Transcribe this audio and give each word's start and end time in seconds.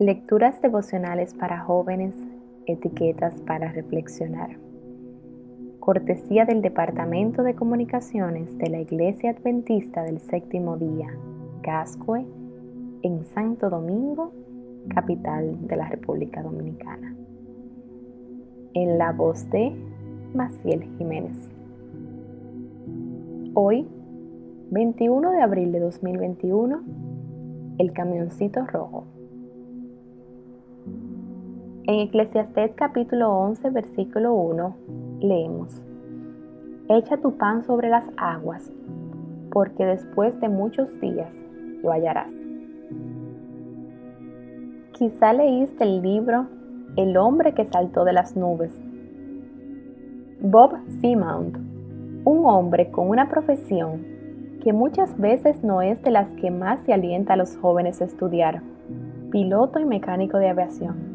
Lecturas 0.00 0.60
devocionales 0.60 1.34
para 1.34 1.60
jóvenes, 1.60 2.16
etiquetas 2.66 3.40
para 3.42 3.70
reflexionar. 3.70 4.58
Cortesía 5.78 6.44
del 6.44 6.62
Departamento 6.62 7.44
de 7.44 7.54
Comunicaciones 7.54 8.58
de 8.58 8.70
la 8.70 8.80
Iglesia 8.80 9.30
Adventista 9.30 10.02
del 10.02 10.18
Séptimo 10.18 10.76
Día, 10.78 11.16
Gascue, 11.62 12.26
en 13.02 13.24
Santo 13.26 13.70
Domingo, 13.70 14.32
capital 14.88 15.64
de 15.68 15.76
la 15.76 15.88
República 15.88 16.42
Dominicana. 16.42 17.14
En 18.72 18.98
la 18.98 19.12
voz 19.12 19.48
de 19.50 19.76
Maciel 20.34 20.82
Jiménez. 20.98 21.36
Hoy, 23.54 23.86
21 24.72 25.30
de 25.30 25.40
abril 25.40 25.70
de 25.70 25.78
2021, 25.78 26.82
el 27.78 27.92
camioncito 27.92 28.66
rojo. 28.66 29.13
En 31.86 32.00
Eclesiastés 32.00 32.72
capítulo 32.74 33.30
11, 33.30 33.68
versículo 33.68 34.32
1, 34.32 34.76
leemos, 35.20 35.84
Echa 36.88 37.18
tu 37.18 37.36
pan 37.36 37.62
sobre 37.62 37.90
las 37.90 38.06
aguas, 38.16 38.72
porque 39.52 39.84
después 39.84 40.40
de 40.40 40.48
muchos 40.48 40.98
días 40.98 41.30
lo 41.82 41.92
hallarás. 41.92 42.32
Quizá 44.92 45.34
leíste 45.34 45.84
el 45.84 46.00
libro 46.00 46.46
El 46.96 47.18
hombre 47.18 47.52
que 47.52 47.66
saltó 47.66 48.06
de 48.06 48.14
las 48.14 48.34
nubes. 48.34 48.80
Bob 50.40 50.78
Seamount, 51.02 51.58
un 52.24 52.46
hombre 52.46 52.90
con 52.90 53.10
una 53.10 53.28
profesión 53.28 54.06
que 54.62 54.72
muchas 54.72 55.18
veces 55.18 55.62
no 55.62 55.82
es 55.82 56.02
de 56.02 56.12
las 56.12 56.30
que 56.30 56.50
más 56.50 56.80
se 56.86 56.94
alienta 56.94 57.34
a 57.34 57.36
los 57.36 57.58
jóvenes 57.58 58.00
a 58.00 58.06
estudiar, 58.06 58.62
piloto 59.30 59.80
y 59.80 59.84
mecánico 59.84 60.38
de 60.38 60.48
aviación. 60.48 61.13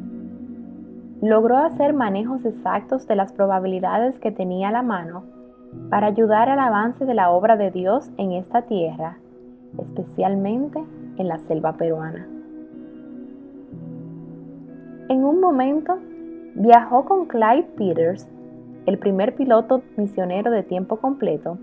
Logró 1.21 1.57
hacer 1.57 1.93
manejos 1.93 2.45
exactos 2.45 3.05
de 3.05 3.15
las 3.15 3.33
probabilidades 3.33 4.17
que 4.19 4.31
tenía 4.31 4.69
a 4.69 4.71
la 4.71 4.83
mano 4.83 5.23
para 5.89 6.07
ayudar 6.07 6.49
al 6.49 6.59
avance 6.59 7.05
de 7.05 7.13
la 7.13 7.29
obra 7.31 7.57
de 7.57 7.71
Dios 7.71 8.09
en 8.17 8.31
esta 8.31 8.61
tierra, 8.63 9.17
especialmente 9.77 10.81
en 11.17 11.27
la 11.27 11.39
selva 11.39 11.73
peruana. 11.73 12.25
En 15.09 15.25
un 15.25 15.41
momento, 15.41 15.97
viajó 16.55 17.03
con 17.03 17.25
Clyde 17.25 17.67
Peters, 17.75 18.25
el 18.85 18.97
primer 18.97 19.35
piloto 19.35 19.81
misionero 19.97 20.51
de 20.51 20.63
tiempo 20.63 20.97
completo, 20.97 21.57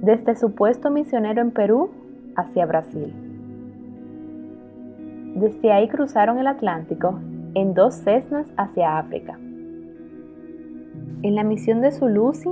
desde 0.00 0.34
su 0.34 0.54
puesto 0.54 0.90
misionero 0.90 1.42
en 1.42 1.50
Perú 1.50 1.90
hacia 2.36 2.64
Brasil. 2.64 3.12
Desde 5.34 5.72
ahí 5.72 5.88
cruzaron 5.88 6.38
el 6.38 6.46
Atlántico 6.46 7.20
en 7.54 7.74
dos 7.74 7.94
Cessnas 7.94 8.46
hacia 8.56 8.98
África. 8.98 9.38
En 11.22 11.34
la 11.34 11.44
misión 11.44 11.80
de 11.80 11.92
Sulusi 11.92 12.48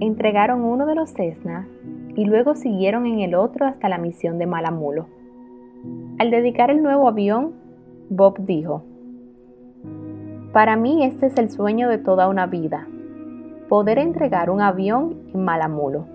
entregaron 0.00 0.62
uno 0.62 0.86
de 0.86 0.94
los 0.94 1.12
Cessna 1.12 1.68
y 2.16 2.24
luego 2.24 2.54
siguieron 2.54 3.06
en 3.06 3.20
el 3.20 3.34
otro 3.34 3.66
hasta 3.66 3.88
la 3.88 3.98
misión 3.98 4.38
de 4.38 4.46
Malamulo. 4.46 5.06
Al 6.18 6.30
dedicar 6.30 6.70
el 6.70 6.82
nuevo 6.82 7.08
avión, 7.08 7.52
Bob 8.08 8.38
dijo, 8.40 8.82
Para 10.52 10.76
mí 10.76 11.04
este 11.04 11.26
es 11.26 11.36
el 11.38 11.50
sueño 11.50 11.88
de 11.88 11.98
toda 11.98 12.28
una 12.28 12.46
vida, 12.46 12.88
poder 13.68 13.98
entregar 13.98 14.50
un 14.50 14.60
avión 14.60 15.16
en 15.32 15.44
Malamulo. 15.44 16.06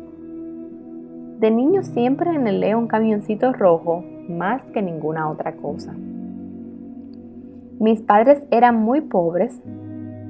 De 1.39 1.51
niño 1.51 1.83
siempre 1.83 2.29
anhelé 2.29 2.75
un 2.75 2.87
camioncito 2.87 3.53
rojo 3.53 4.03
más 4.27 4.63
que 4.73 4.81
ninguna 4.81 5.29
otra 5.29 5.55
cosa. 5.55 5.95
Mis 7.79 8.01
padres 8.01 8.41
eran 8.51 8.77
muy 8.77 9.01
pobres, 9.01 9.59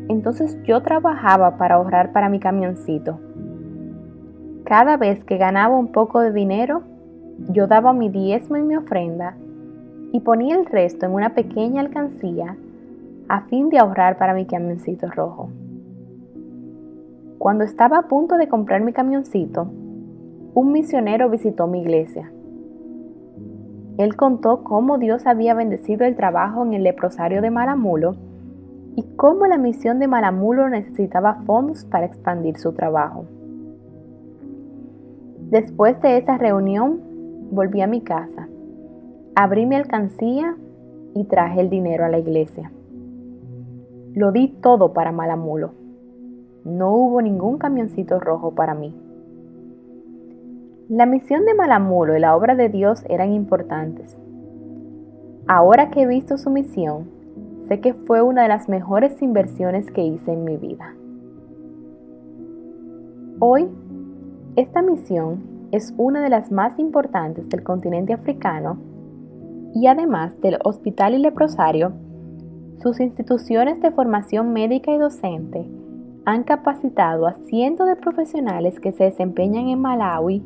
entonces 0.10 0.58
yo 0.64 0.82
trabajaba 0.82 1.58
para 1.58 1.76
ahorrar 1.76 2.12
para 2.12 2.28
mi 2.30 2.40
camioncito. 2.40 3.20
Cada 4.64 4.98
vez 4.98 5.24
que 5.24 5.38
ganaba 5.38 5.78
un 5.78 5.92
poco 5.92 6.22
de 6.22 6.32
dinero, 6.32 6.82
yo 7.52 7.68
daba 7.68 7.94
mi 7.94 8.10
diezmo 8.10 8.58
y 8.58 8.64
mi 8.64 8.76
ofrenda 8.76 9.36
y 10.12 10.22
ponía 10.22 10.56
el 10.56 10.66
resto 10.66 11.06
en 11.06 11.14
una 11.14 11.36
pequeña 11.36 11.82
alcancía 11.82 12.58
a 13.28 13.42
fin 13.42 13.70
de 13.70 13.78
ahorrar 13.78 14.18
para 14.18 14.34
mi 14.34 14.46
camioncito 14.46 15.08
rojo. 15.12 15.50
Cuando 17.38 17.64
estaba 17.64 18.00
a 18.00 18.08
punto 18.08 18.38
de 18.38 18.48
comprar 18.48 18.82
mi 18.82 18.94
camioncito, 18.94 19.68
un 20.54 20.72
misionero 20.72 21.30
visitó 21.30 21.68
mi 21.68 21.82
iglesia. 21.82 22.32
Él 23.98 24.16
contó 24.16 24.64
cómo 24.64 24.98
Dios 24.98 25.26
había 25.26 25.54
bendecido 25.54 26.06
el 26.06 26.16
trabajo 26.16 26.66
en 26.66 26.74
el 26.74 26.84
leprosario 26.84 27.42
de 27.42 27.50
Maramulo 27.50 28.16
y 28.96 29.04
cómo 29.16 29.46
la 29.46 29.58
misión 29.58 30.00
de 30.00 30.08
Maramulo 30.08 30.70
necesitaba 30.70 31.36
fondos 31.46 31.86
para 31.86 32.06
expandir 32.06 32.58
su 32.58 32.74
trabajo. 32.74 33.26
Después 35.50 36.02
de 36.02 36.18
esa 36.18 36.38
reunión, 36.38 37.00
volví 37.52 37.82
a 37.82 37.88
mi 37.88 38.02
casa, 38.02 38.50
abrí 39.36 39.66
mi 39.66 39.76
alcancía 39.76 40.56
y 41.14 41.24
traje 41.26 41.62
el 41.62 41.70
dinero 41.70 42.04
a 42.06 42.10
la 42.10 42.20
iglesia. 42.20 42.72
Lo 44.14 44.32
di 44.32 44.48
todo 44.62 44.94
para 44.94 45.12
Malamulo. 45.12 45.72
No 46.64 46.94
hubo 46.94 47.22
ningún 47.22 47.58
camioncito 47.58 48.20
rojo 48.20 48.56
para 48.56 48.74
mí. 48.74 48.96
La 50.90 51.08
misión 51.08 51.46
de 51.46 51.56
Malamulo 51.56 52.16
y 52.16 52.20
la 52.20 52.36
obra 52.36 52.54
de 52.54 52.70
Dios 52.70 53.04
eran 53.10 53.34
importantes. 53.34 54.22
Ahora 55.48 55.90
que 55.90 56.04
he 56.04 56.08
visto 56.08 56.38
su 56.38 56.52
misión, 56.52 57.10
sé 57.68 57.80
que 57.80 57.96
fue 57.96 58.22
una 58.22 58.44
de 58.44 58.50
las 58.50 58.70
mejores 58.70 59.20
inversiones 59.20 59.90
que 59.90 60.04
hice 60.04 60.32
en 60.32 60.44
mi 60.44 60.58
vida. 60.58 60.94
Hoy, 63.40 63.68
esta 64.56 64.84
misión 64.84 65.70
es 65.72 65.92
una 65.98 66.22
de 66.22 66.30
las 66.30 66.52
más 66.52 66.78
importantes 66.78 67.50
del 67.50 67.64
continente 67.64 68.14
africano 68.14 68.78
y 69.74 69.88
además 69.88 70.40
del 70.42 70.60
Hospital 70.64 71.16
y 71.16 71.18
Leprosario, 71.18 71.94
sus 72.78 73.00
instituciones 73.00 73.82
de 73.82 73.90
formación 73.90 74.54
médica 74.54 74.92
y 74.92 75.00
docente 75.00 75.68
han 76.26 76.44
capacitado 76.44 77.26
a 77.26 77.34
cientos 77.34 77.88
de 77.88 77.96
profesionales 77.96 78.80
que 78.80 78.92
se 78.92 79.06
desempeñan 79.06 79.68
en 79.70 79.82
Malawi, 79.82 80.44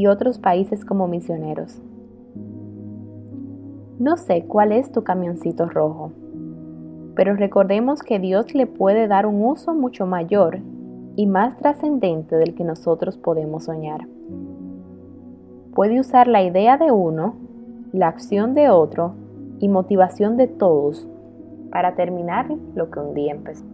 y 0.00 0.06
otros 0.06 0.38
países 0.38 0.82
como 0.82 1.08
misioneros. 1.08 1.78
No 3.98 4.16
sé 4.16 4.46
cuál 4.48 4.72
es 4.72 4.90
tu 4.92 5.04
camioncito 5.04 5.66
rojo, 5.66 6.12
pero 7.14 7.36
recordemos 7.36 8.02
que 8.02 8.18
Dios 8.18 8.54
le 8.54 8.66
puede 8.66 9.08
dar 9.08 9.26
un 9.26 9.44
uso 9.44 9.74
mucho 9.74 10.06
mayor 10.06 10.60
y 11.16 11.26
más 11.26 11.58
trascendente 11.58 12.36
del 12.36 12.54
que 12.54 12.64
nosotros 12.64 13.18
podemos 13.18 13.64
soñar. 13.64 14.08
Puede 15.74 16.00
usar 16.00 16.28
la 16.28 16.42
idea 16.42 16.78
de 16.78 16.90
uno, 16.92 17.34
la 17.92 18.08
acción 18.08 18.54
de 18.54 18.70
otro 18.70 19.12
y 19.58 19.68
motivación 19.68 20.38
de 20.38 20.46
todos 20.46 21.06
para 21.70 21.94
terminar 21.94 22.46
lo 22.74 22.90
que 22.90 23.00
un 23.00 23.12
día 23.12 23.32
empezó. 23.32 23.66